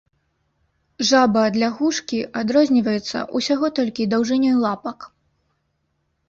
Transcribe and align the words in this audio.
Жаба 1.09 1.43
ад 1.49 1.59
лягушкі 1.63 2.19
адрозніваецца 2.41 3.17
ўсяго 3.41 3.71
толькі 3.81 4.09
даўжынёй 4.15 4.55
лапак. 4.65 4.99